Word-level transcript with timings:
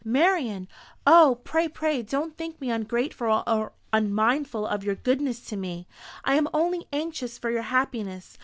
"Marian!" 0.03 0.67
"O, 1.05 1.39
pray, 1.43 1.67
pray 1.67 2.01
don't 2.01 2.35
think 2.35 2.59
me 2.59 2.71
ungrateful 2.71 3.43
or 3.45 3.71
unmindful 3.93 4.65
of 4.65 4.83
your 4.83 4.95
goodness 4.95 5.41
to 5.45 5.55
me. 5.55 5.87
I 6.25 6.33
am 6.33 6.47
only 6.55 6.87
anxious 6.91 7.37
for 7.37 7.51
your 7.51 7.61
happiness. 7.61 8.39